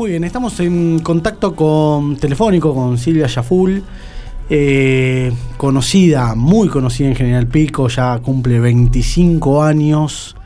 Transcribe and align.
Muy 0.00 0.12
bien, 0.12 0.24
estamos 0.24 0.58
en 0.60 1.00
contacto 1.00 1.54
con 1.54 2.16
telefónico 2.16 2.74
con 2.74 2.96
Silvia 2.96 3.26
Yaful, 3.26 3.82
eh, 4.48 5.30
conocida, 5.58 6.34
muy 6.34 6.68
conocida 6.70 7.08
en 7.08 7.16
General 7.16 7.46
Pico, 7.46 7.86
ya 7.88 8.18
cumple 8.20 8.60
25 8.60 9.62
años 9.62 10.38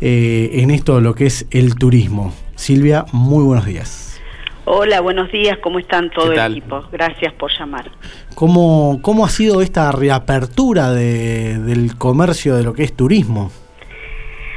eh, 0.00 0.50
en 0.54 0.72
esto 0.72 0.96
de 0.96 1.02
lo 1.02 1.14
que 1.14 1.26
es 1.26 1.46
el 1.52 1.76
turismo. 1.76 2.34
Silvia, 2.56 3.04
muy 3.12 3.44
buenos 3.44 3.64
días. 3.66 4.20
Hola, 4.64 5.00
buenos 5.00 5.30
días, 5.30 5.56
¿cómo 5.62 5.78
están 5.78 6.10
todo 6.10 6.32
el 6.32 6.40
equipo? 6.40 6.82
Gracias 6.90 7.32
por 7.34 7.52
llamar. 7.56 7.88
¿Cómo, 8.34 8.98
cómo 9.02 9.24
ha 9.24 9.28
sido 9.28 9.62
esta 9.62 9.92
reapertura 9.92 10.90
de, 10.90 11.60
del 11.60 11.96
comercio 11.96 12.56
de 12.56 12.64
lo 12.64 12.72
que 12.72 12.82
es 12.82 12.92
turismo? 12.92 13.52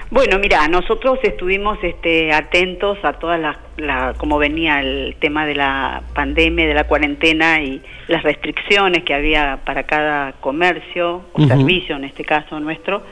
Bueno, 0.09 0.39
mira, 0.39 0.67
nosotros 0.67 1.19
estuvimos 1.21 1.77
este, 1.83 2.33
atentos 2.33 2.97
a 3.03 3.13
todas 3.13 3.39
las, 3.39 3.57
la, 3.79 4.13
como 4.17 4.37
venía 4.37 4.79
el 4.79 5.15
tema 5.19 5.45
de 5.45 5.55
la 5.55 6.03
pandemia, 6.13 6.67
de 6.67 6.73
la 6.73 6.85
cuarentena 6.85 7.61
y 7.61 7.81
las 8.07 8.23
restricciones 8.23 9.03
que 9.03 9.13
había 9.13 9.59
para 9.65 9.83
cada 9.83 10.33
comercio 10.33 11.23
o 11.33 11.41
servicio, 11.47 11.95
en 11.95 12.05
este 12.05 12.23
caso 12.23 12.59
nuestro. 12.59 13.03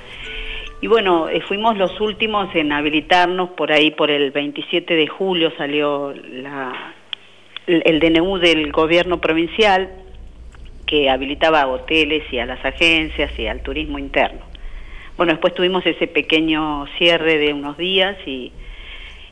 Y 0.82 0.88
bueno, 0.88 1.28
eh, 1.30 1.42
fuimos 1.42 1.78
los 1.78 2.00
últimos 2.00 2.54
en 2.56 2.72
habilitarnos 2.72 3.50
por 3.52 3.72
ahí, 3.72 3.92
por 3.92 4.12
el 4.12 4.32
27 4.32 4.96
de 4.96 5.08
julio 5.08 5.52
salió 5.58 6.14
la, 6.14 6.94
el 7.66 8.00
DNU 8.00 8.38
del 8.38 8.72
gobierno 8.72 9.20
provincial 9.20 9.90
que 10.86 11.10
habilitaba 11.10 11.62
a 11.62 11.68
hoteles 11.68 12.24
y 12.32 12.40
a 12.40 12.46
las 12.46 12.64
agencias 12.64 13.38
y 13.40 13.48
al 13.48 13.62
turismo 13.62 14.00
interno. 14.00 14.42
Bueno, 15.18 15.34
después 15.34 15.56
tuvimos 15.56 15.86
ese 15.86 16.08
pequeño 16.08 16.86
cierre 16.98 17.40
de 17.40 17.54
unos 17.54 17.76
días 17.78 18.16
y, 18.28 18.52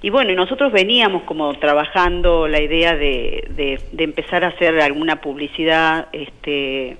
y 0.05 0.12
bueno, 0.12 0.36
nosotros 0.36 0.72
veníamos 0.72 1.23
como 1.23 1.52
trabajando 1.55 2.48
la 2.48 2.62
idea 2.62 2.96
de, 2.96 3.80
de, 3.91 4.04
empezar 4.04 4.44
a 4.44 4.50
hacer 4.50 4.80
alguna 4.80 5.20
publicidad, 5.20 6.10
este, 6.12 6.98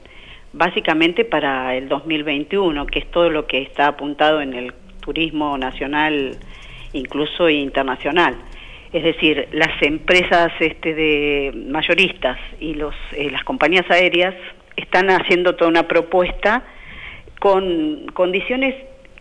básicamente 0.53 1.23
para 1.23 1.75
el 1.75 1.88
2021, 1.88 2.88
que 2.88 2.97
es 2.97 3.11
todo 3.11 3.30
lo 3.30 3.45
que 3.45 3.61
está 3.61 3.89
apuntado 3.89 4.41
en 4.41 4.55
el 4.55 4.73
turismo 5.02 5.55
nacional, 5.55 6.35
incluso 6.93 7.47
internacional. 7.47 8.38
Es 8.91 9.03
decir, 9.03 9.49
las 9.52 9.80
empresas 9.83 10.52
este, 10.59 10.95
de 10.95 11.52
mayoristas 11.53 12.39
y 12.59 12.73
los, 12.73 12.95
eh, 13.11 13.30
las 13.30 13.43
compañías 13.43 13.85
aéreas 13.91 14.33
están 14.77 15.11
haciendo 15.11 15.53
toda 15.53 15.69
una 15.69 15.87
propuesta 15.87 16.63
con 17.39 18.08
condiciones 18.15 18.73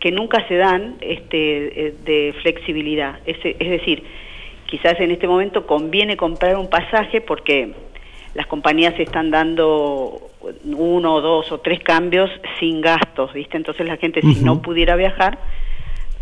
que 0.05 0.11
nunca 0.11 0.47
se 0.47 0.55
dan 0.55 0.97
este, 1.01 1.87
eh, 1.87 1.95
de 2.05 2.35
flexibilidad. 2.43 3.17
Es, 3.25 3.37
es 3.43 3.69
decir, 3.71 4.03
quizás 4.67 4.99
en 4.99 5.09
este 5.09 5.27
momento 5.27 5.65
conviene 5.65 6.15
comprar 6.15 6.57
un 6.57 6.69
pasaje 6.69 7.21
porque 7.21 7.73
las 8.35 8.45
compañías 8.45 8.93
están 8.99 9.31
dando 9.31 10.29
uno, 10.63 11.21
dos 11.21 11.51
o 11.51 11.57
tres 11.57 11.79
cambios 11.79 12.29
sin 12.59 12.81
gastos, 12.81 13.33
¿viste? 13.33 13.57
Entonces 13.57 13.87
la 13.87 13.97
gente 13.97 14.21
si 14.21 14.43
no 14.43 14.61
pudiera 14.61 14.95
viajar 14.95 15.39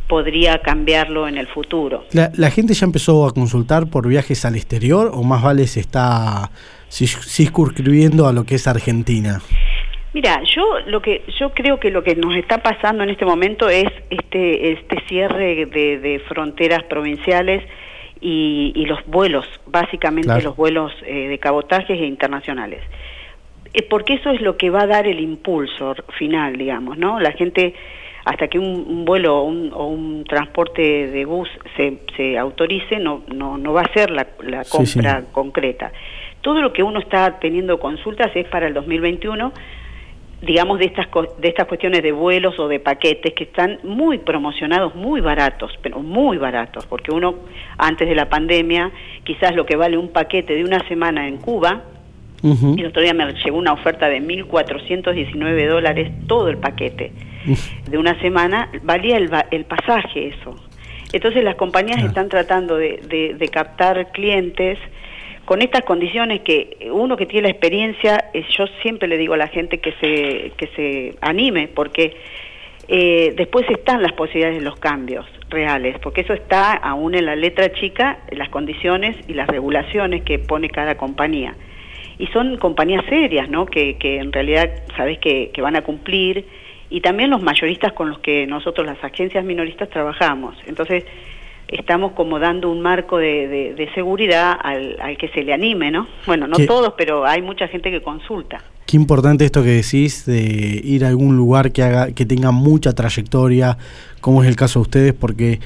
podría 0.07 0.61
cambiarlo 0.61 1.27
en 1.27 1.37
el 1.37 1.47
futuro. 1.47 2.05
La, 2.13 2.31
¿La, 2.37 2.51
gente 2.51 2.73
ya 2.75 2.85
empezó 2.85 3.27
a 3.27 3.33
consultar 3.33 3.87
por 3.87 4.07
viajes 4.07 4.45
al 4.45 4.55
exterior 4.55 5.11
o 5.13 5.23
más 5.23 5.43
vale 5.43 5.67
se 5.67 5.81
está 5.81 6.51
circunscribiendo 6.89 8.27
a 8.27 8.31
lo 8.31 8.45
que 8.45 8.55
es 8.55 8.65
Argentina? 8.65 9.41
Mira, 10.13 10.43
yo 10.43 10.79
lo 10.85 11.01
que 11.01 11.23
yo 11.39 11.53
creo 11.53 11.79
que 11.79 11.89
lo 11.89 12.03
que 12.03 12.15
nos 12.15 12.35
está 12.35 12.59
pasando 12.59 13.03
en 13.03 13.09
este 13.09 13.25
momento 13.25 13.67
es 13.67 13.87
este 14.11 14.73
este 14.73 15.01
cierre 15.07 15.65
de, 15.65 16.21
fronteras 16.27 16.83
provinciales 16.83 17.63
y, 18.21 18.85
los 18.85 19.05
vuelos, 19.07 19.45
básicamente 19.65 20.41
los 20.41 20.55
vuelos 20.55 20.93
eh, 21.05 21.27
de 21.27 21.39
cabotajes 21.39 21.99
e 21.99 22.05
internacionales. 22.05 22.81
Eh, 23.73 23.81
porque 23.89 24.13
eso 24.13 24.29
es 24.29 24.39
lo 24.39 24.55
que 24.55 24.69
va 24.69 24.83
a 24.83 24.87
dar 24.87 25.07
el 25.07 25.19
impulso 25.19 25.95
final, 26.17 26.55
digamos, 26.57 26.97
¿no? 26.97 27.19
La 27.19 27.31
gente 27.31 27.73
hasta 28.23 28.47
que 28.47 28.59
un, 28.59 29.03
vuelo 29.03 29.39
o 29.39 29.87
un, 29.87 30.23
transporte 30.23 31.07
de 31.07 31.25
bus 31.25 31.49
se, 31.75 31.99
se 32.15 32.37
autorice, 32.37 32.97
no, 32.99 33.23
no, 33.33 33.57
no 33.57 33.73
va 33.73 33.81
a 33.81 33.93
ser 33.93 34.11
la, 34.11 34.27
compra 34.69 35.23
concreta. 35.31 35.91
Todo 36.41 36.61
lo 36.61 36.71
que 36.71 36.83
uno 36.83 36.99
está 36.99 37.39
teniendo 37.39 37.79
consultas 37.79 38.31
es 38.35 38.47
para 38.47 38.67
el 38.67 38.73
2021 38.73 39.51
digamos, 40.45 40.79
de 40.79 40.85
estas, 40.85 41.07
de 41.39 41.47
estas 41.47 41.67
cuestiones 41.67 42.03
de 42.03 42.11
vuelos 42.11 42.59
o 42.59 42.67
de 42.67 42.79
paquetes 42.79 43.33
que 43.33 43.45
están 43.45 43.79
muy 43.83 44.17
promocionados, 44.17 44.93
muy 44.93 45.21
baratos, 45.21 45.71
pero 45.81 45.99
muy 45.99 46.37
baratos, 46.37 46.85
porque 46.85 47.11
uno 47.11 47.35
antes 47.77 48.07
de 48.07 48.15
la 48.15 48.27
pandemia, 48.29 48.91
quizás 49.23 49.55
lo 49.55 49.65
que 49.65 49.77
vale 49.77 49.97
un 49.97 50.09
paquete 50.09 50.55
de 50.55 50.63
una 50.65 50.85
semana 50.87 51.27
en 51.27 51.37
Cuba, 51.37 51.83
y 52.43 52.81
el 52.81 52.87
otro 52.87 53.01
día 53.01 53.13
me 53.13 53.31
llegó 53.31 53.57
una 53.57 53.71
oferta 53.71 54.09
de 54.09 54.21
1.419 54.21 55.69
dólares 55.69 56.11
todo 56.27 56.49
el 56.49 56.57
paquete 56.57 57.13
de 57.89 57.97
una 57.97 58.19
semana, 58.19 58.69
valía 58.83 59.15
el, 59.15 59.31
el 59.51 59.63
pasaje 59.63 60.27
eso. 60.27 60.53
Entonces 61.13 61.41
las 61.41 61.55
compañías 61.55 62.03
están 62.03 62.27
tratando 62.27 62.75
de, 62.75 62.99
de, 63.07 63.35
de 63.35 63.47
captar 63.47 64.11
clientes 64.11 64.77
con 65.45 65.61
estas 65.61 65.83
condiciones 65.83 66.41
que 66.41 66.89
uno 66.91 67.17
que 67.17 67.25
tiene 67.25 67.47
la 67.47 67.51
experiencia, 67.51 68.29
eh, 68.33 68.45
yo 68.57 68.65
siempre 68.81 69.07
le 69.07 69.17
digo 69.17 69.33
a 69.33 69.37
la 69.37 69.47
gente 69.47 69.79
que 69.79 69.91
se, 69.93 70.51
que 70.57 70.67
se 70.75 71.15
anime, 71.21 71.67
porque 71.67 72.15
eh, 72.87 73.33
después 73.35 73.69
están 73.69 74.01
las 74.01 74.13
posibilidades 74.13 74.59
de 74.59 74.63
los 74.63 74.77
cambios 74.77 75.25
reales, 75.49 75.97
porque 75.99 76.21
eso 76.21 76.33
está 76.33 76.73
aún 76.73 77.15
en 77.15 77.25
la 77.25 77.35
letra 77.35 77.71
chica, 77.73 78.19
las 78.31 78.49
condiciones 78.49 79.17
y 79.27 79.33
las 79.33 79.47
regulaciones 79.47 80.23
que 80.23 80.39
pone 80.39 80.69
cada 80.69 80.95
compañía. 80.95 81.55
Y 82.17 82.27
son 82.27 82.57
compañías 82.57 83.03
serias, 83.09 83.49
¿no? 83.49 83.65
Que, 83.65 83.97
que 83.97 84.17
en 84.17 84.31
realidad 84.31 84.69
sabes 84.95 85.17
que, 85.19 85.51
que 85.53 85.61
van 85.61 85.75
a 85.75 85.81
cumplir, 85.81 86.45
y 86.89 87.01
también 87.01 87.31
los 87.31 87.41
mayoristas 87.41 87.91
con 87.93 88.09
los 88.09 88.19
que 88.19 88.45
nosotros, 88.45 88.85
las 88.85 89.03
agencias 89.03 89.43
minoristas, 89.43 89.89
trabajamos. 89.89 90.55
Entonces, 90.67 91.03
estamos 91.77 92.13
como 92.13 92.39
dando 92.39 92.69
un 92.71 92.81
marco 92.81 93.17
de, 93.17 93.73
de, 93.75 93.89
seguridad 93.93 94.57
al, 94.61 94.97
al, 95.01 95.17
que 95.17 95.27
se 95.29 95.43
le 95.43 95.53
anime, 95.53 95.91
¿no? 95.91 96.07
Bueno, 96.25 96.47
no 96.47 96.57
todos, 96.65 96.93
pero 96.97 97.25
hay 97.25 97.41
mucha 97.41 97.67
gente 97.67 97.91
que 97.91 98.01
consulta. 98.01 98.61
Qué 98.85 98.97
importante 98.97 99.45
esto 99.45 99.63
que 99.63 99.69
decís 99.69 100.25
de 100.25 100.81
ir 100.83 101.05
a 101.05 101.09
algún 101.09 101.35
lugar 101.35 101.71
que 101.71 101.83
haga 101.83 102.11
que 102.11 102.25
tenga 102.25 102.51
mucha 102.51 102.93
trayectoria, 102.93 103.77
como 104.21 104.43
es 104.43 104.49
el 104.49 104.55
caso 104.55 104.79
de 104.79 104.81
ustedes, 104.81 105.13
porque 105.13 105.59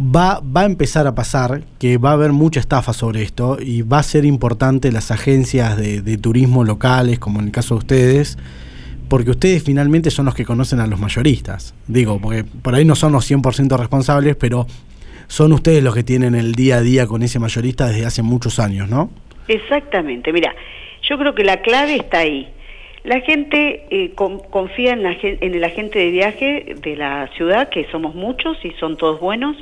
va, 0.00 0.40
va 0.40 0.62
a 0.62 0.64
empezar 0.64 1.06
a 1.06 1.14
pasar 1.14 1.62
que 1.78 1.98
va 1.98 2.10
a 2.10 2.12
haber 2.14 2.32
mucha 2.32 2.60
estafa 2.60 2.92
sobre 2.92 3.22
esto 3.22 3.58
y 3.60 3.82
va 3.82 3.98
a 3.98 4.02
ser 4.02 4.24
importante 4.24 4.90
las 4.92 5.10
agencias 5.10 5.76
de, 5.76 6.02
de 6.02 6.18
turismo 6.18 6.64
locales, 6.64 7.18
como 7.18 7.40
en 7.40 7.46
el 7.46 7.52
caso 7.52 7.74
de 7.74 7.78
ustedes, 7.78 8.38
porque 9.08 9.30
ustedes 9.30 9.62
finalmente 9.62 10.10
son 10.10 10.24
los 10.24 10.34
que 10.34 10.44
conocen 10.44 10.80
a 10.80 10.86
los 10.86 10.98
mayoristas. 10.98 11.74
Digo, 11.86 12.18
porque 12.20 12.44
por 12.44 12.74
ahí 12.74 12.84
no 12.84 12.94
son 12.94 13.12
los 13.12 13.30
100% 13.30 13.76
responsables, 13.78 14.36
pero 14.36 14.66
son 15.26 15.52
ustedes 15.52 15.82
los 15.82 15.94
que 15.94 16.02
tienen 16.02 16.34
el 16.34 16.52
día 16.52 16.76
a 16.76 16.80
día 16.80 17.06
con 17.06 17.22
ese 17.22 17.38
mayorista 17.38 17.86
desde 17.88 18.06
hace 18.06 18.22
muchos 18.22 18.58
años, 18.58 18.88
¿no? 18.88 19.10
Exactamente, 19.48 20.32
mira, 20.32 20.54
yo 21.02 21.18
creo 21.18 21.34
que 21.34 21.44
la 21.44 21.60
clave 21.60 21.96
está 21.96 22.20
ahí. 22.20 22.48
La 23.04 23.20
gente 23.20 23.84
eh, 23.90 24.12
confía 24.14 24.92
en, 24.92 25.02
la, 25.02 25.14
en 25.22 25.54
el 25.54 25.62
agente 25.62 25.98
de 25.98 26.10
viaje 26.10 26.74
de 26.80 26.96
la 26.96 27.28
ciudad, 27.36 27.68
que 27.68 27.86
somos 27.90 28.14
muchos 28.14 28.56
y 28.64 28.70
son 28.80 28.96
todos 28.96 29.20
buenos, 29.20 29.56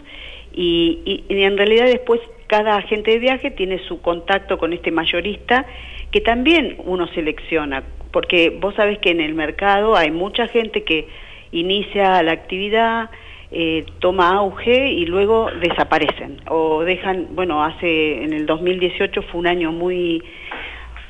y, 0.54 1.24
y, 1.28 1.42
en 1.42 1.56
realidad 1.56 1.86
después 1.86 2.20
cada 2.46 2.76
agente 2.76 3.12
de 3.12 3.18
viaje 3.18 3.50
tiene 3.50 3.80
su 3.80 4.00
contacto 4.00 4.58
con 4.58 4.72
este 4.72 4.92
mayorista, 4.92 5.66
que 6.12 6.20
también 6.20 6.76
uno 6.84 7.08
selecciona, 7.08 7.82
porque 8.12 8.50
vos 8.50 8.74
sabés 8.76 8.98
que 8.98 9.10
en 9.10 9.20
el 9.20 9.34
mercado 9.34 9.96
hay 9.96 10.10
mucha 10.10 10.46
gente 10.46 10.84
que 10.84 11.08
inicia 11.50 12.22
la 12.22 12.32
actividad, 12.32 13.10
eh, 13.52 13.84
toma 13.98 14.30
auge 14.36 14.90
y 14.92 15.04
luego 15.04 15.50
desaparecen. 15.60 16.40
O 16.48 16.84
dejan, 16.84 17.28
bueno, 17.34 17.62
hace 17.62 18.24
en 18.24 18.32
el 18.32 18.47
2018 18.47 19.22
fue 19.22 19.41
un 19.41 19.47
año 19.47 19.72
muy 19.72 20.22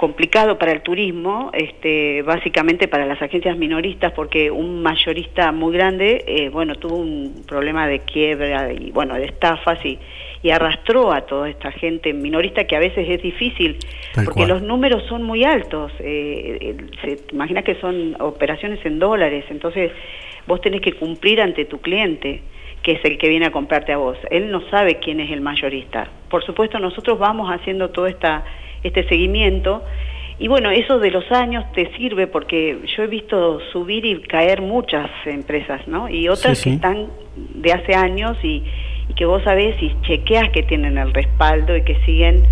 complicado 0.02 0.58
para 0.58 0.72
el 0.72 0.82
turismo, 0.82 1.52
este, 1.54 2.22
básicamente 2.22 2.88
para 2.88 3.06
las 3.06 3.22
agencias 3.22 3.56
minoristas, 3.56 4.10
porque 4.10 4.50
un 4.50 4.82
mayorista 4.82 5.52
muy 5.52 5.72
grande, 5.72 6.24
eh, 6.26 6.48
bueno, 6.48 6.74
tuvo 6.74 6.96
un 6.96 7.44
problema 7.46 7.86
de 7.86 8.00
quiebra 8.00 8.72
y, 8.72 8.90
bueno, 8.90 9.14
de 9.14 9.26
estafas 9.26 9.78
y, 9.86 10.00
y 10.42 10.50
arrastró 10.50 11.12
a 11.12 11.20
toda 11.20 11.48
esta 11.48 11.70
gente 11.70 12.12
minorista 12.12 12.64
que 12.64 12.74
a 12.74 12.80
veces 12.80 13.08
es 13.08 13.22
difícil, 13.22 13.78
porque 14.24 14.44
los 14.44 14.60
números 14.60 15.04
son 15.08 15.22
muy 15.22 15.44
altos, 15.44 15.92
eh, 16.00 16.76
se 17.00 17.20
imagina 17.32 17.62
que 17.62 17.76
son 17.76 18.16
operaciones 18.20 18.84
en 18.84 18.98
dólares, 18.98 19.44
entonces 19.50 19.92
vos 20.46 20.60
tenés 20.60 20.80
que 20.80 20.92
cumplir 20.94 21.40
ante 21.40 21.64
tu 21.64 21.80
cliente 21.80 22.42
que 22.82 22.92
es 22.92 23.04
el 23.04 23.16
que 23.16 23.28
viene 23.28 23.46
a 23.46 23.52
comprarte 23.52 23.92
a 23.92 23.96
vos. 23.96 24.18
Él 24.30 24.50
no 24.50 24.60
sabe 24.68 24.96
quién 24.96 25.20
es 25.20 25.30
el 25.30 25.40
mayorista. 25.40 26.08
Por 26.28 26.44
supuesto, 26.44 26.80
nosotros 26.80 27.18
vamos 27.18 27.48
haciendo 27.48 27.90
todo 27.90 28.08
esta, 28.08 28.44
este 28.82 29.06
seguimiento 29.08 29.84
y 30.38 30.48
bueno, 30.48 30.70
eso 30.70 30.98
de 30.98 31.10
los 31.10 31.30
años 31.30 31.64
te 31.72 31.94
sirve 31.96 32.26
porque 32.26 32.78
yo 32.96 33.04
he 33.04 33.06
visto 33.06 33.60
subir 33.70 34.04
y 34.04 34.20
caer 34.22 34.60
muchas 34.60 35.08
empresas, 35.24 35.86
¿no? 35.86 36.08
Y 36.08 36.28
otras 36.28 36.62
que 36.62 36.70
están 36.70 37.08
de 37.36 37.72
hace 37.72 37.94
años 37.94 38.36
y, 38.42 38.64
y 39.08 39.14
que 39.14 39.24
vos 39.24 39.42
sabés 39.44 39.80
y 39.80 39.94
chequeas 40.02 40.50
que 40.50 40.64
tienen 40.64 40.98
el 40.98 41.14
respaldo 41.14 41.76
y 41.76 41.82
que 41.82 41.94
siguen 42.04 42.42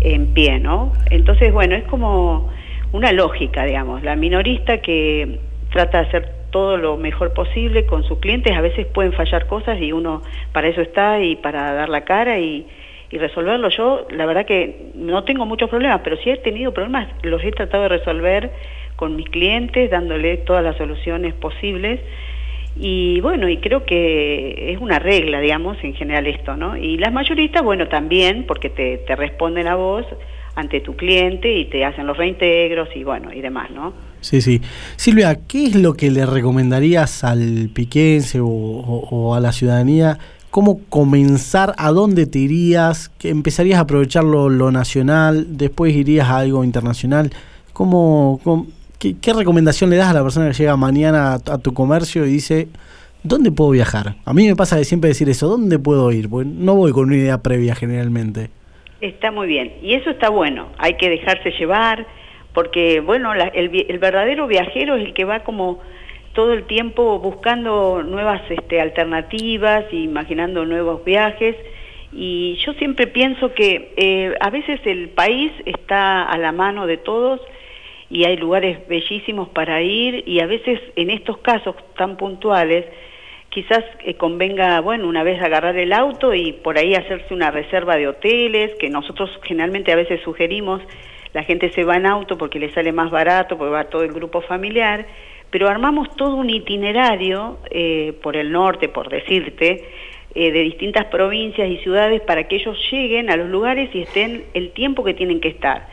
en 0.00 0.32
pie, 0.34 0.60
¿no? 0.60 0.92
Entonces, 1.10 1.52
bueno, 1.52 1.74
es 1.74 1.82
como 1.84 2.48
una 2.92 3.10
lógica, 3.10 3.64
digamos, 3.64 4.04
la 4.04 4.14
minorista 4.14 4.78
que 4.78 5.40
trata 5.72 6.02
de 6.02 6.08
hacer 6.08 6.41
todo 6.52 6.76
lo 6.76 6.96
mejor 6.96 7.32
posible 7.32 7.86
con 7.86 8.04
sus 8.04 8.18
clientes, 8.20 8.56
a 8.56 8.60
veces 8.60 8.86
pueden 8.86 9.12
fallar 9.12 9.48
cosas 9.48 9.80
y 9.80 9.90
uno 9.90 10.22
para 10.52 10.68
eso 10.68 10.80
está 10.80 11.20
y 11.20 11.34
para 11.34 11.72
dar 11.72 11.88
la 11.88 12.04
cara 12.04 12.38
y, 12.38 12.66
y 13.10 13.18
resolverlo. 13.18 13.68
Yo, 13.70 14.06
la 14.10 14.26
verdad 14.26 14.46
que 14.46 14.90
no 14.94 15.24
tengo 15.24 15.44
muchos 15.46 15.68
problemas, 15.68 16.02
pero 16.04 16.16
si 16.18 16.30
he 16.30 16.36
tenido 16.36 16.72
problemas, 16.72 17.08
los 17.22 17.42
he 17.42 17.50
tratado 17.50 17.84
de 17.84 17.88
resolver 17.88 18.52
con 18.96 19.16
mis 19.16 19.28
clientes, 19.28 19.90
dándole 19.90 20.36
todas 20.36 20.62
las 20.62 20.76
soluciones 20.76 21.34
posibles. 21.34 22.00
Y 22.76 23.20
bueno, 23.20 23.48
y 23.48 23.58
creo 23.58 23.84
que 23.84 24.72
es 24.72 24.78
una 24.78 24.98
regla, 24.98 25.40
digamos, 25.40 25.76
en 25.82 25.94
general 25.94 26.26
esto, 26.26 26.56
¿no? 26.56 26.76
Y 26.76 26.96
las 26.98 27.12
mayoristas, 27.12 27.62
bueno, 27.62 27.88
también, 27.88 28.44
porque 28.46 28.70
te, 28.70 28.98
te 28.98 29.16
responden 29.16 29.66
a 29.66 29.74
vos 29.74 30.06
ante 30.54 30.80
tu 30.80 30.96
cliente 30.96 31.52
y 31.52 31.66
te 31.66 31.84
hacen 31.84 32.06
los 32.06 32.16
reintegros 32.16 32.88
y 32.94 33.04
bueno, 33.04 33.32
y 33.32 33.40
demás, 33.40 33.70
¿no? 33.70 34.11
Sí, 34.22 34.40
sí. 34.40 34.62
Silvia, 34.96 35.40
¿qué 35.46 35.66
es 35.66 35.74
lo 35.74 35.94
que 35.94 36.10
le 36.10 36.24
recomendarías 36.24 37.24
al 37.24 37.70
piquense 37.74 38.38
o, 38.40 39.34
a 39.34 39.40
la 39.40 39.52
ciudadanía? 39.52 40.18
¿Cómo 40.50 40.80
comenzar? 40.88 41.74
¿A 41.76 41.90
dónde 41.90 42.26
te 42.26 42.38
irías? 42.38 43.08
¿Que 43.18 43.30
¿Empezarías 43.30 43.78
a 43.78 43.82
aprovechar 43.82 44.22
lo, 44.24 44.70
nacional? 44.70 45.58
¿Después 45.58 45.94
irías 45.94 46.28
a 46.28 46.38
algo 46.38 46.62
internacional? 46.62 47.32
¿Cómo, 47.72 48.40
qué, 48.98 49.32
recomendación 49.32 49.90
le 49.90 49.96
das 49.96 50.10
a 50.10 50.14
la 50.14 50.22
persona 50.22 50.48
que 50.48 50.54
llega 50.54 50.76
mañana 50.76 51.34
a, 51.34 51.58
tu 51.58 51.74
comercio 51.74 52.24
y 52.24 52.30
dice, 52.30 52.68
¿dónde 53.24 53.50
puedo 53.50 53.70
viajar? 53.70 54.14
A 54.24 54.32
mí 54.32 54.46
me 54.46 54.54
pasa 54.54 54.76
de 54.76 54.84
siempre 54.84 55.08
decir 55.08 55.28
eso, 55.28 55.48
¿dónde 55.48 55.80
puedo 55.80 56.12
ir? 56.12 56.28
Porque 56.28 56.48
no 56.48 56.76
voy 56.76 56.92
con 56.92 57.06
una 57.06 57.16
idea 57.16 57.42
previa 57.42 57.74
generalmente. 57.74 58.50
Está 59.00 59.32
muy 59.32 59.48
bien. 59.48 59.72
Y 59.82 59.94
eso 59.94 60.10
está 60.10 60.28
bueno. 60.28 60.68
Hay 60.78 60.96
que 60.96 61.10
dejarse 61.10 61.50
llevar, 61.58 62.06
porque, 62.54 63.00
bueno, 63.00 63.32
el, 63.32 63.98
verdadero 63.98 64.46
viajero 64.46 64.96
es 64.96 65.06
el 65.06 65.14
que 65.14 65.24
va 65.24 65.40
como 65.40 65.80
todo 66.34 66.52
el 66.52 66.64
tiempo 66.64 67.18
buscando 67.18 68.02
nuevas 68.02 68.42
este, 68.50 68.80
alternativas, 68.80 69.84
imaginando 69.92 70.64
nuevos 70.64 71.04
viajes. 71.04 71.56
Y 72.12 72.56
yo 72.64 72.74
siempre 72.74 73.06
pienso 73.06 73.54
que 73.54 73.94
eh, 73.96 74.34
a 74.40 74.50
veces 74.50 74.80
el 74.84 75.08
país 75.10 75.50
está 75.64 76.22
a 76.24 76.36
la 76.36 76.52
mano 76.52 76.86
de 76.86 76.98
todos 76.98 77.40
y 78.10 78.24
hay 78.24 78.36
lugares 78.36 78.86
bellísimos 78.88 79.48
para 79.48 79.80
ir 79.80 80.22
y 80.26 80.40
a 80.40 80.46
veces 80.46 80.78
en 80.96 81.08
estos 81.08 81.38
casos 81.38 81.74
tan 81.96 82.18
puntuales 82.18 82.84
quizás 83.48 83.84
eh, 84.00 84.14
convenga, 84.14 84.80
bueno, 84.80 85.06
una 85.08 85.22
vez 85.22 85.40
agarrar 85.42 85.76
el 85.76 85.92
auto 85.92 86.34
y 86.34 86.52
por 86.52 86.78
ahí 86.78 86.94
hacerse 86.94 87.32
una 87.32 87.50
reserva 87.50 87.96
de 87.96 88.08
hoteles, 88.08 88.74
que 88.78 88.88
nosotros 88.88 89.30
generalmente 89.42 89.92
a 89.92 89.96
veces 89.96 90.20
sugerimos, 90.22 90.82
la 91.32 91.42
gente 91.44 91.70
se 91.72 91.84
va 91.84 91.96
en 91.96 92.06
auto 92.06 92.36
porque 92.38 92.58
le 92.58 92.72
sale 92.72 92.92
más 92.92 93.10
barato, 93.10 93.56
porque 93.56 93.72
va 93.72 93.84
todo 93.84 94.02
el 94.02 94.12
grupo 94.12 94.40
familiar, 94.42 95.06
pero 95.50 95.68
armamos 95.68 96.14
todo 96.16 96.36
un 96.36 96.50
itinerario 96.50 97.58
eh, 97.70 98.14
por 98.22 98.36
el 98.36 98.52
norte, 98.52 98.88
por 98.88 99.08
decirte, 99.08 99.84
eh, 100.34 100.50
de 100.50 100.60
distintas 100.62 101.06
provincias 101.06 101.68
y 101.68 101.76
ciudades 101.78 102.20
para 102.22 102.48
que 102.48 102.56
ellos 102.56 102.78
lleguen 102.90 103.30
a 103.30 103.36
los 103.36 103.48
lugares 103.48 103.94
y 103.94 104.02
estén 104.02 104.44
el 104.54 104.72
tiempo 104.72 105.04
que 105.04 105.14
tienen 105.14 105.40
que 105.40 105.48
estar. 105.48 105.88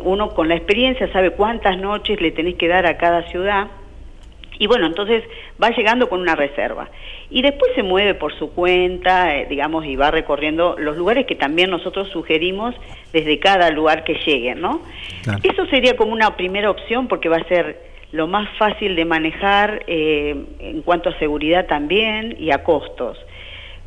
uno 0.00 0.34
con 0.34 0.48
la 0.48 0.56
experiencia 0.56 1.10
sabe 1.12 1.30
cuántas 1.30 1.78
noches 1.78 2.20
le 2.20 2.30
tenés 2.30 2.56
que 2.56 2.68
dar 2.68 2.86
a 2.86 2.98
cada 2.98 3.22
ciudad 3.30 3.68
y 4.58 4.66
bueno, 4.66 4.86
entonces 4.86 5.24
va 5.62 5.70
llegando 5.70 6.08
con 6.08 6.20
una 6.20 6.34
reserva. 6.34 6.88
Y 7.30 7.42
después 7.42 7.72
se 7.74 7.82
mueve 7.82 8.14
por 8.14 8.36
su 8.38 8.52
cuenta, 8.52 9.36
eh, 9.36 9.46
digamos, 9.48 9.84
y 9.84 9.96
va 9.96 10.10
recorriendo 10.10 10.76
los 10.78 10.96
lugares 10.96 11.26
que 11.26 11.34
también 11.34 11.70
nosotros 11.70 12.08
sugerimos 12.08 12.74
desde 13.12 13.38
cada 13.38 13.70
lugar 13.70 14.04
que 14.04 14.14
llegue, 14.24 14.54
¿no? 14.54 14.80
Eso 15.42 15.66
sería 15.66 15.96
como 15.96 16.12
una 16.12 16.36
primera 16.36 16.70
opción 16.70 17.08
porque 17.08 17.28
va 17.28 17.38
a 17.38 17.44
ser 17.48 17.84
lo 18.12 18.26
más 18.28 18.48
fácil 18.56 18.94
de 18.94 19.04
manejar 19.04 19.82
eh, 19.86 20.36
en 20.60 20.82
cuanto 20.82 21.10
a 21.10 21.18
seguridad 21.18 21.66
también 21.66 22.36
y 22.38 22.50
a 22.50 22.62
costos. 22.62 23.18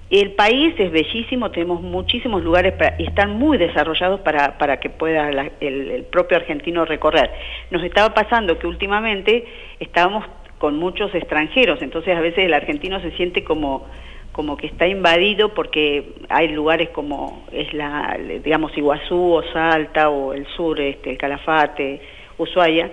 El 0.09 0.31
país 0.31 0.73
es 0.79 0.91
bellísimo, 0.91 1.51
tenemos 1.51 1.81
muchísimos 1.81 2.43
lugares 2.43 2.73
y 2.97 3.05
están 3.05 3.37
muy 3.37 3.59
desarrollados 3.59 4.19
para, 4.21 4.57
para 4.57 4.79
que 4.79 4.89
pueda 4.89 5.29
el, 5.29 5.91
el 5.91 6.03
propio 6.03 6.37
argentino 6.37 6.83
recorrer. 6.83 7.29
Nos 7.69 7.83
estaba 7.83 8.13
pasando 8.15 8.57
que 8.57 8.65
últimamente 8.65 9.45
estábamos 9.79 10.25
con 10.59 10.77
muchos 10.77 11.13
extranjeros, 11.15 11.81
entonces 11.81 12.15
a 12.15 12.21
veces 12.21 12.45
el 12.45 12.53
argentino 12.53 13.01
se 13.01 13.11
siente 13.11 13.43
como 13.43 13.87
como 14.31 14.55
que 14.55 14.67
está 14.67 14.87
invadido 14.87 15.53
porque 15.55 16.13
hay 16.29 16.49
lugares 16.49 16.89
como 16.89 17.45
es 17.51 17.73
la 17.73 18.17
digamos 18.43 18.77
Iguazú 18.77 19.33
o 19.33 19.43
Salta 19.51 20.09
o 20.09 20.33
el 20.33 20.45
sur 20.55 20.79
este 20.79 21.09
el 21.09 21.17
Calafate, 21.17 21.99
Ushuaia, 22.37 22.91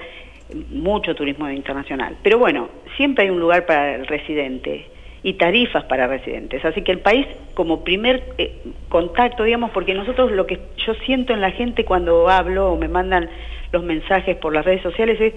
mucho 0.71 1.15
turismo 1.15 1.49
internacional. 1.51 2.17
Pero 2.23 2.39
bueno, 2.39 2.69
siempre 2.97 3.25
hay 3.25 3.31
un 3.31 3.41
lugar 3.41 3.67
para 3.67 3.95
el 3.95 4.07
residente 4.07 4.87
y 5.23 5.35
tarifas 5.35 5.85
para 5.85 6.07
residentes. 6.07 6.65
Así 6.65 6.83
que 6.83 6.93
el 6.93 7.01
país 7.01 7.27
como 7.55 7.83
primer 7.83 8.23
eh, 8.39 8.53
contacto, 8.89 9.43
digamos, 9.43 9.71
porque 9.73 9.95
nosotros 9.95 10.31
lo 10.31 10.47
que 10.47 10.61
yo 10.87 10.95
siento 11.05 11.33
en 11.33 11.41
la 11.41 11.51
gente 11.51 11.85
cuando 11.85 12.29
hablo 12.29 12.73
o 12.73 12.77
me 12.77 12.89
mandan 12.89 13.29
los 13.73 13.83
mensajes 13.83 14.37
por 14.37 14.55
las 14.55 14.65
redes 14.65 14.83
sociales 14.83 15.21
es 15.21 15.35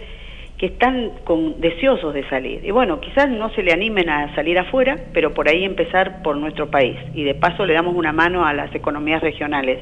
que 0.59 0.65
están 0.65 1.11
con, 1.23 1.61
deseosos 1.61 2.13
de 2.13 2.27
salir. 2.27 2.65
Y 2.65 2.71
bueno, 2.71 2.99
quizás 2.99 3.29
no 3.29 3.49
se 3.51 3.63
le 3.63 3.71
animen 3.71 4.09
a 4.09 4.35
salir 4.35 4.59
afuera, 4.59 4.97
pero 5.13 5.33
por 5.33 5.47
ahí 5.47 5.63
empezar 5.63 6.21
por 6.21 6.35
nuestro 6.35 6.69
país. 6.69 6.97
Y 7.15 7.23
de 7.23 7.33
paso 7.33 7.65
le 7.65 7.73
damos 7.73 7.95
una 7.95 8.11
mano 8.11 8.45
a 8.45 8.53
las 8.53 8.75
economías 8.75 9.21
regionales 9.21 9.79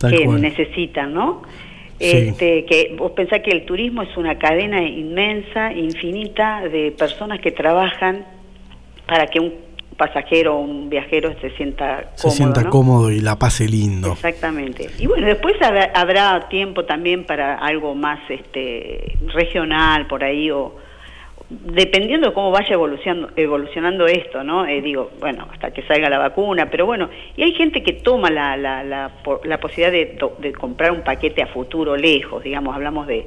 que 0.00 0.26
necesitan, 0.26 1.14
¿no? 1.14 1.42
Este, 2.00 2.64
que 2.64 2.94
vos 2.96 3.12
pensás 3.12 3.40
que 3.40 3.50
el 3.50 3.64
turismo 3.64 4.02
es 4.02 4.16
una 4.16 4.36
cadena 4.38 4.82
inmensa, 4.82 5.72
infinita 5.72 6.62
de 6.68 6.92
personas 6.92 7.40
que 7.40 7.52
trabajan 7.52 8.24
para 9.06 9.26
que 9.26 9.40
un 9.40 9.67
pasajero 9.98 10.56
o 10.56 10.60
un 10.60 10.88
viajero 10.88 11.34
se 11.40 11.50
sienta 11.50 11.96
cómodo. 11.96 12.16
Se 12.16 12.30
sienta 12.30 12.70
cómodo 12.70 13.10
y 13.10 13.20
la 13.20 13.36
pase 13.36 13.68
lindo. 13.68 14.12
Exactamente. 14.12 14.88
Y 14.98 15.06
bueno, 15.06 15.26
después 15.26 15.56
habrá, 15.60 16.48
tiempo 16.48 16.84
también 16.84 17.24
para 17.24 17.56
algo 17.58 17.94
más 17.94 18.20
este 18.30 19.18
regional 19.26 20.06
por 20.06 20.24
ahí 20.24 20.50
o 20.50 20.76
dependiendo 21.50 22.28
de 22.28 22.34
cómo 22.34 22.50
vaya 22.50 22.74
evolucionando, 22.74 23.30
evolucionando 23.34 24.06
esto, 24.06 24.44
¿no? 24.44 24.66
Eh, 24.66 24.80
digo, 24.82 25.10
bueno, 25.18 25.48
hasta 25.52 25.72
que 25.72 25.82
salga 25.82 26.08
la 26.08 26.18
vacuna, 26.18 26.70
pero 26.70 26.86
bueno, 26.86 27.08
y 27.36 27.42
hay 27.42 27.52
gente 27.54 27.82
que 27.82 27.94
toma 27.94 28.30
la, 28.30 28.56
la, 28.56 28.84
la, 28.84 29.10
la 29.44 29.58
posibilidad 29.58 29.90
de, 29.90 30.18
de 30.38 30.52
comprar 30.52 30.92
un 30.92 31.02
paquete 31.02 31.42
a 31.42 31.46
futuro 31.46 31.96
lejos, 31.96 32.44
digamos, 32.44 32.76
hablamos 32.76 33.06
de, 33.06 33.26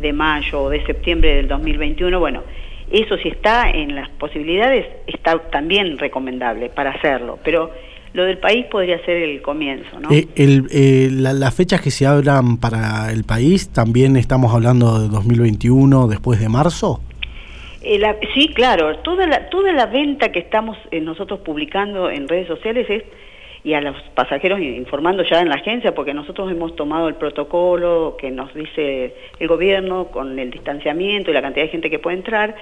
de 0.00 0.12
mayo 0.12 0.62
o 0.62 0.68
de 0.68 0.84
septiembre 0.84 1.36
del 1.36 1.48
2021, 1.48 2.18
bueno, 2.18 2.42
eso 2.90 3.16
si 3.18 3.28
está 3.28 3.70
en 3.70 3.94
las 3.94 4.08
posibilidades, 4.10 4.86
está 5.06 5.38
también 5.50 5.98
recomendable 5.98 6.70
para 6.70 6.90
hacerlo, 6.90 7.38
pero 7.44 7.70
lo 8.12 8.24
del 8.24 8.38
país 8.38 8.66
podría 8.66 8.98
ser 9.04 9.18
el 9.18 9.40
comienzo. 9.42 10.00
¿no? 10.00 10.10
Eh, 10.10 10.26
eh, 10.36 11.08
las 11.10 11.54
fechas 11.54 11.80
que 11.80 11.90
se 11.90 12.06
abran 12.06 12.58
para 12.58 13.12
el 13.12 13.24
país, 13.24 13.70
también 13.72 14.16
estamos 14.16 14.52
hablando 14.52 15.00
de 15.00 15.08
2021, 15.08 16.08
después 16.08 16.40
de 16.40 16.48
marzo. 16.48 17.00
Eh, 17.82 18.00
sí, 18.34 18.48
claro, 18.54 18.98
toda 18.98 19.26
la, 19.26 19.48
toda 19.48 19.72
la 19.72 19.86
venta 19.86 20.32
que 20.32 20.40
estamos 20.40 20.76
nosotros 21.00 21.40
publicando 21.40 22.10
en 22.10 22.28
redes 22.28 22.48
sociales 22.48 22.86
es 22.90 23.04
y 23.62 23.74
a 23.74 23.80
los 23.80 23.96
pasajeros 24.14 24.60
informando 24.60 25.22
ya 25.22 25.40
en 25.40 25.48
la 25.48 25.56
agencia, 25.56 25.94
porque 25.94 26.14
nosotros 26.14 26.50
hemos 26.50 26.74
tomado 26.76 27.08
el 27.08 27.14
protocolo 27.16 28.16
que 28.18 28.30
nos 28.30 28.52
dice 28.54 29.14
el 29.38 29.48
gobierno 29.48 30.06
con 30.06 30.38
el 30.38 30.50
distanciamiento 30.50 31.30
y 31.30 31.34
la 31.34 31.42
cantidad 31.42 31.66
de 31.66 31.70
gente 31.70 31.90
que 31.90 31.98
puede 31.98 32.16
entrar. 32.16 32.56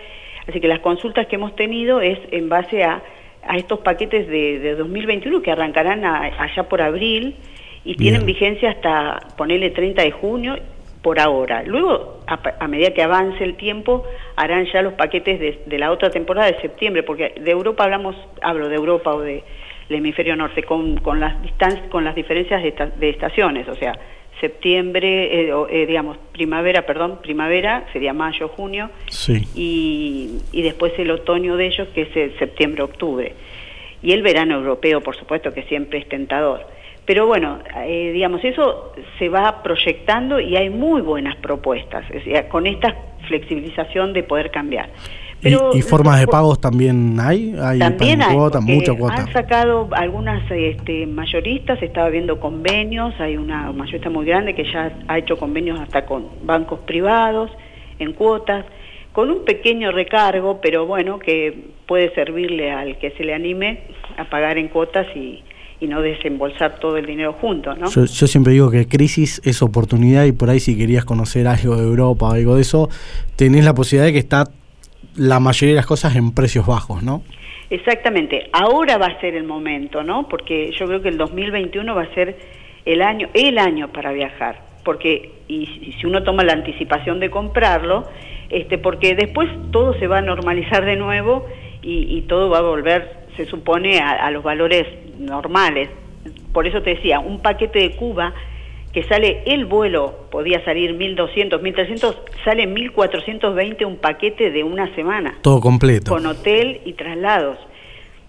Así 0.48 0.60
que 0.60 0.68
las 0.68 0.80
consultas 0.80 1.26
que 1.26 1.36
hemos 1.36 1.54
tenido 1.54 2.00
es 2.00 2.18
en 2.32 2.48
base 2.48 2.82
a, 2.82 3.02
a 3.46 3.56
estos 3.56 3.80
paquetes 3.80 4.26
de, 4.26 4.58
de 4.58 4.74
2021 4.74 5.40
que 5.42 5.52
arrancarán 5.52 6.04
allá 6.04 6.68
por 6.68 6.82
abril 6.82 7.36
y 7.84 7.94
tienen 7.94 8.26
vigencia 8.26 8.70
hasta 8.70 9.20
ponerle 9.36 9.70
30 9.70 10.02
de 10.02 10.10
junio 10.10 10.56
por 11.02 11.20
ahora. 11.20 11.62
Luego, 11.62 12.20
a, 12.26 12.68
medida 12.68 12.90
que 12.92 13.02
avance 13.02 13.42
el 13.44 13.56
tiempo, 13.56 14.04
harán 14.36 14.66
ya 14.66 14.82
los 14.82 14.94
paquetes 14.94 15.38
de, 15.38 15.62
de 15.64 15.78
la 15.78 15.92
otra 15.92 16.10
temporada 16.10 16.50
de 16.50 16.60
septiembre, 16.60 17.02
porque 17.02 17.34
de 17.40 17.50
Europa 17.50 17.84
hablamos, 17.84 18.16
hablo 18.42 18.68
de 18.68 18.74
Europa 18.74 19.14
o 19.14 19.20
de 19.20 19.44
el 19.88 19.96
hemisferio 19.96 20.36
norte 20.36 20.62
con, 20.62 20.98
con 20.98 21.20
las 21.20 21.40
distancias, 21.42 21.86
con 21.88 22.04
las 22.04 22.14
diferencias 22.14 22.62
de, 22.62 23.08
estaciones, 23.08 23.68
o 23.68 23.74
sea, 23.74 23.98
septiembre, 24.40 25.48
eh, 25.48 25.52
eh, 25.70 25.86
digamos, 25.86 26.16
primavera, 26.32 26.82
perdón, 26.82 27.18
primavera 27.22 27.86
sería 27.92 28.12
mayo, 28.12 28.48
junio, 28.48 28.90
y, 29.54 30.38
y 30.52 30.62
después 30.62 30.92
el 30.98 31.10
otoño 31.10 31.56
de 31.56 31.66
ellos 31.66 31.88
que 31.94 32.02
es 32.02 32.16
el 32.16 32.38
septiembre, 32.38 32.82
octubre. 32.82 33.34
Y 34.00 34.12
el 34.12 34.22
verano 34.22 34.56
europeo, 34.56 35.00
por 35.00 35.16
supuesto, 35.16 35.52
que 35.52 35.62
siempre 35.64 35.98
es 35.98 36.08
tentador. 36.08 36.64
Pero 37.08 37.26
bueno, 37.26 37.58
eh, 37.86 38.10
digamos, 38.12 38.44
eso 38.44 38.92
se 39.18 39.30
va 39.30 39.62
proyectando 39.62 40.40
y 40.40 40.56
hay 40.56 40.68
muy 40.68 41.00
buenas 41.00 41.36
propuestas, 41.36 42.04
o 42.14 42.20
sea, 42.20 42.50
con 42.50 42.66
esta 42.66 42.94
flexibilización 43.26 44.12
de 44.12 44.24
poder 44.24 44.50
cambiar. 44.50 44.90
¿Y, 45.42 45.82
formas 45.82 46.18
de 46.18 46.26
pagos 46.26 46.60
también 46.60 47.18
hay? 47.20 47.54
¿Hay 47.60 47.78
también 47.78 48.22
hay, 48.22 48.34
cuota, 48.34 48.60
mucha 48.60 48.92
cuota? 48.94 49.22
Han 49.22 49.32
sacado 49.32 49.88
algunas 49.92 50.50
este, 50.50 51.06
mayoristas, 51.06 51.80
estaba 51.82 52.08
viendo 52.08 52.40
convenios, 52.40 53.14
hay 53.20 53.36
una 53.36 53.70
mayorista 53.72 54.10
muy 54.10 54.26
grande 54.26 54.54
que 54.54 54.64
ya 54.64 54.92
ha 55.06 55.18
hecho 55.18 55.36
convenios 55.36 55.78
hasta 55.78 56.06
con 56.06 56.26
bancos 56.42 56.80
privados, 56.80 57.50
en 58.00 58.14
cuotas, 58.14 58.64
con 59.12 59.30
un 59.30 59.44
pequeño 59.44 59.92
recargo, 59.92 60.60
pero 60.60 60.86
bueno, 60.86 61.18
que 61.18 61.70
puede 61.86 62.12
servirle 62.14 62.72
al 62.72 62.98
que 62.98 63.12
se 63.12 63.22
le 63.22 63.34
anime 63.34 63.82
a 64.16 64.24
pagar 64.24 64.58
en 64.58 64.68
cuotas 64.68 65.06
y, 65.14 65.42
y 65.80 65.86
no 65.86 66.02
desembolsar 66.02 66.80
todo 66.80 66.96
el 66.96 67.06
dinero 67.06 67.34
junto, 67.34 67.74
¿no? 67.76 67.88
Yo, 67.88 68.06
siempre 68.06 68.52
digo 68.52 68.70
que 68.70 68.86
crisis 68.88 69.40
es 69.44 69.62
oportunidad 69.62 70.24
y 70.24 70.32
por 70.32 70.50
ahí 70.50 70.58
si 70.58 70.76
querías 70.76 71.04
conocer 71.04 71.46
algo 71.46 71.76
de 71.76 71.84
Europa 71.84 72.26
o 72.26 72.32
algo 72.32 72.56
de 72.56 72.62
eso, 72.62 72.88
tenés 73.36 73.64
la 73.64 73.74
posibilidad 73.74 74.06
de 74.06 74.12
que 74.12 74.18
está 74.18 74.48
la 75.18 75.40
mayoría 75.40 75.74
de 75.74 75.76
las 75.76 75.86
cosas 75.86 76.16
en 76.16 76.32
precios 76.32 76.66
bajos, 76.66 77.02
¿no? 77.02 77.22
Exactamente. 77.70 78.48
Ahora 78.52 78.96
va 78.96 79.06
a 79.06 79.20
ser 79.20 79.34
el 79.34 79.44
momento, 79.44 80.02
¿no? 80.02 80.28
Porque 80.28 80.70
yo 80.78 80.86
creo 80.86 81.02
que 81.02 81.08
el 81.08 81.18
2021 81.18 81.94
va 81.94 82.02
a 82.02 82.14
ser 82.14 82.36
el 82.84 83.02
año, 83.02 83.28
el 83.34 83.58
año 83.58 83.88
para 83.88 84.12
viajar, 84.12 84.62
porque 84.84 85.32
y, 85.48 85.94
si 86.00 86.06
uno 86.06 86.22
toma 86.22 86.44
la 86.44 86.54
anticipación 86.54 87.20
de 87.20 87.30
comprarlo, 87.30 88.04
este, 88.48 88.78
porque 88.78 89.14
después 89.14 89.50
todo 89.72 89.92
se 89.98 90.06
va 90.06 90.18
a 90.18 90.22
normalizar 90.22 90.84
de 90.84 90.96
nuevo 90.96 91.46
y, 91.82 92.22
todo 92.22 92.50
va 92.50 92.58
a 92.58 92.62
volver, 92.62 93.26
se 93.36 93.46
supone, 93.46 94.00
a 94.00 94.30
los 94.30 94.42
valores 94.42 94.86
normales. 95.18 95.88
Por 96.52 96.66
eso 96.66 96.82
te 96.82 96.96
decía, 96.96 97.18
un 97.18 97.40
paquete 97.40 97.78
de 97.78 97.96
Cuba 97.96 98.34
que 98.98 99.04
sale 99.08 99.42
el 99.46 99.64
vuelo, 99.66 100.26
podía 100.28 100.64
salir 100.64 100.98
1.200, 100.98 101.60
1.300, 101.60 102.16
sale 102.44 102.68
1.420 102.68 103.86
un 103.86 103.98
paquete 103.98 104.50
de 104.50 104.64
una 104.64 104.92
semana. 104.96 105.38
Todo 105.40 105.60
completo. 105.60 106.10
Con 106.10 106.26
hotel 106.26 106.80
y 106.84 106.94
traslados. 106.94 107.58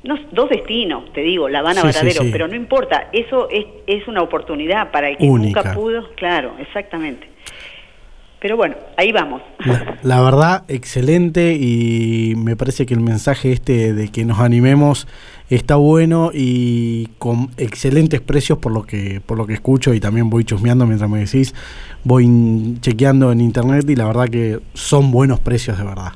No, 0.04 0.20
dos 0.32 0.48
destinos, 0.50 1.12
te 1.12 1.22
digo, 1.22 1.50
La 1.50 1.60
Habana, 1.60 1.82
Varadero, 1.82 2.22
pero 2.32 2.48
no 2.48 2.56
importa, 2.56 3.10
eso 3.12 3.50
es, 3.50 3.66
es 3.88 4.08
una 4.08 4.22
oportunidad 4.22 4.92
para 4.92 5.10
el 5.10 5.18
que 5.18 5.26
nunca 5.26 5.74
pudo, 5.74 6.08
claro, 6.16 6.54
exactamente. 6.60 7.28
Pero 8.42 8.56
bueno, 8.56 8.76
ahí 8.96 9.12
vamos. 9.12 9.42
La, 10.02 10.22
verdad, 10.22 10.64
excelente 10.70 11.56
y 11.56 12.36
me 12.38 12.56
parece 12.56 12.86
que 12.86 12.94
el 12.94 13.02
mensaje 13.02 13.52
este 13.52 13.94
de 13.94 14.08
que 14.08 14.24
nos 14.24 14.40
animemos 14.40 15.08
está 15.50 15.76
bueno 15.76 16.32
y 16.34 17.08
con 17.18 17.50
excelentes 17.58 18.22
precios 18.22 18.60
por 18.60 18.72
lo 18.72 18.84
que 18.84 19.20
por 19.26 19.38
lo 19.38 19.46
que 19.46 19.54
escucho 19.54 19.94
y 19.94 20.00
también 20.00 20.30
voy 20.30 20.46
chusmeando 20.46 20.86
mientras 20.86 21.10
me 21.10 21.20
decís, 21.20 21.54
voy 22.06 22.78
chequeando 22.80 23.32
en 23.34 23.42
internet 23.42 23.90
y 23.90 23.96
la 23.96 24.06
verdad 24.06 24.30
que 24.30 24.60
son 24.74 25.12
buenos 25.12 25.42
precios 25.42 25.78
de 25.78 25.84
verdad. 25.84 26.14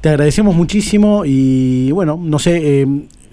Te 0.00 0.08
agradecemos 0.08 0.56
muchísimo 0.56 1.22
y 1.24 1.92
bueno, 1.92 2.18
no 2.20 2.38
sé, 2.40 2.82
eh, 2.82 2.86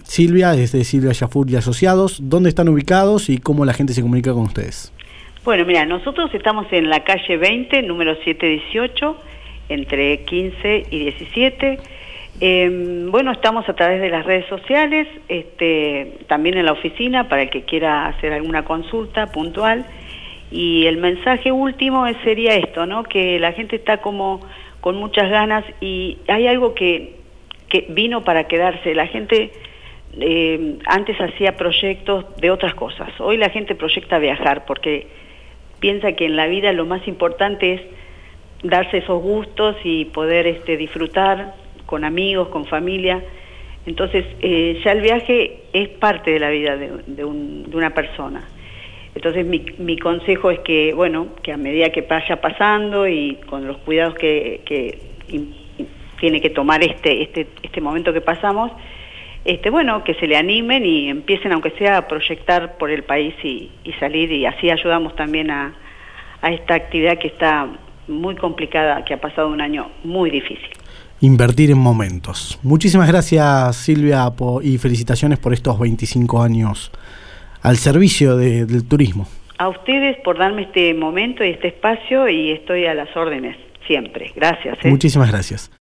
Silvia, 0.03 0.51
desde 0.51 0.83
Silvia 0.83 1.11
Yafur 1.11 1.49
y 1.49 1.55
Asociados, 1.55 2.19
¿dónde 2.21 2.49
están 2.49 2.69
ubicados 2.69 3.29
y 3.29 3.39
cómo 3.39 3.65
la 3.65 3.73
gente 3.73 3.93
se 3.93 4.01
comunica 4.01 4.31
con 4.33 4.43
ustedes? 4.43 4.91
Bueno, 5.43 5.65
mira, 5.65 5.85
nosotros 5.87 6.31
estamos 6.35 6.67
en 6.71 6.87
la 6.91 7.03
calle 7.03 7.35
20, 7.35 7.81
número 7.81 8.13
718, 8.13 9.17
entre 9.69 10.19
15 10.23 10.83
y 10.91 10.99
17. 10.99 11.79
Em, 12.39 13.09
bueno, 13.09 13.31
estamos 13.31 13.67
a 13.67 13.73
través 13.73 14.01
de 14.01 14.09
las 14.09 14.23
redes 14.23 14.45
sociales, 14.45 15.07
este, 15.29 16.19
también 16.27 16.59
en 16.59 16.65
la 16.65 16.73
oficina 16.73 17.27
para 17.27 17.41
el 17.41 17.49
que 17.49 17.63
quiera 17.63 18.05
hacer 18.05 18.33
alguna 18.33 18.65
consulta 18.65 19.31
puntual. 19.31 19.87
Y 20.51 20.85
el 20.85 20.97
mensaje 20.97 21.51
último 21.51 22.05
sería 22.23 22.53
esto, 22.53 22.85
¿no? 22.85 23.01
Que 23.01 23.39
la 23.39 23.51
gente 23.53 23.77
está 23.77 23.97
como 23.97 24.41
con 24.79 24.95
muchas 24.97 25.27
ganas 25.31 25.65
y 25.79 26.19
hay 26.27 26.45
algo 26.45 26.75
que, 26.75 27.15
que 27.67 27.87
vino 27.89 28.23
para 28.23 28.43
quedarse. 28.43 28.93
La 28.93 29.07
gente 29.07 29.51
eh, 30.19 30.77
antes 30.85 31.19
hacía 31.19 31.55
proyectos 31.55 32.25
de 32.39 32.51
otras 32.51 32.75
cosas. 32.75 33.09
Hoy 33.19 33.37
la 33.37 33.49
gente 33.49 33.73
proyecta 33.73 34.19
viajar 34.19 34.65
porque 34.65 35.07
piensa 35.81 36.13
que 36.13 36.25
en 36.25 36.37
la 36.37 36.47
vida 36.47 36.71
lo 36.71 36.85
más 36.85 37.05
importante 37.07 37.73
es 37.73 37.81
darse 38.63 38.99
esos 38.99 39.21
gustos 39.21 39.75
y 39.83 40.05
poder 40.05 40.47
este, 40.47 40.77
disfrutar 40.77 41.55
con 41.85 42.05
amigos, 42.05 42.47
con 42.49 42.65
familia. 42.65 43.21
Entonces, 43.85 44.23
eh, 44.41 44.79
ya 44.85 44.91
el 44.93 45.01
viaje 45.01 45.63
es 45.73 45.89
parte 45.89 46.31
de 46.31 46.39
la 46.39 46.49
vida 46.51 46.77
de, 46.77 47.25
una 47.25 47.89
persona. 47.93 48.47
Entonces, 49.15 49.45
mi, 49.45 49.97
consejo 49.97 50.51
es 50.51 50.59
que, 50.59 50.93
bueno, 50.93 51.29
que 51.43 51.51
a 51.51 51.57
medida 51.57 51.89
que 51.89 52.01
vaya 52.01 52.39
pasando 52.39 53.07
y 53.07 53.35
con 53.47 53.67
los 53.67 53.77
cuidados 53.79 54.13
que, 54.15 54.61
tiene 56.19 56.39
que 56.39 56.51
tomar 56.51 56.83
este, 56.83 57.23
este, 57.23 57.47
este 57.63 57.81
momento 57.81 58.13
que 58.13 58.21
pasamos, 58.21 58.71
este, 59.43 59.69
bueno, 59.69 60.03
que 60.03 60.13
se 60.15 60.27
le 60.27 60.37
animen 60.37 60.85
y 60.85 61.09
empiecen, 61.09 61.51
aunque 61.51 61.71
sea, 61.71 61.97
a 61.97 62.07
proyectar 62.07 62.77
por 62.77 62.91
el 62.91 63.03
país 63.03 63.33
y, 63.43 63.71
salir 63.99 64.31
y 64.31 64.45
así 64.45 64.69
ayudamos 64.69 65.15
también 65.15 65.51
a, 65.51 65.73
esta 66.43 66.73
actividad 66.73 67.19
que 67.19 67.27
está 67.27 67.67
muy 68.07 68.35
complicada, 68.35 69.05
que 69.05 69.13
ha 69.13 69.21
pasado 69.21 69.47
un 69.49 69.61
año 69.61 69.91
muy 70.03 70.31
difícil. 70.31 70.69
Invertir 71.19 71.69
en 71.69 71.77
momentos. 71.77 72.59
Muchísimas 72.63 73.07
gracias 73.07 73.75
Silvia 73.75 74.33
y 74.63 74.79
felicitaciones 74.79 75.37
por 75.37 75.53
estos 75.53 75.77
25 75.77 76.41
años 76.41 76.91
al 77.61 77.77
servicio 77.77 78.37
del 78.37 78.87
turismo. 78.87 79.27
A 79.59 79.69
ustedes 79.69 80.17
por 80.23 80.39
darme 80.39 80.63
este 80.63 80.95
momento 80.95 81.43
y 81.43 81.49
este 81.49 81.67
espacio 81.67 82.27
y 82.27 82.51
estoy 82.51 82.87
a 82.87 82.95
las 82.95 83.15
órdenes 83.15 83.55
siempre. 83.85 84.31
Gracias. 84.35 84.79
¿eh? 84.83 84.89
Muchísimas 84.89 85.29
gracias. 85.29 85.69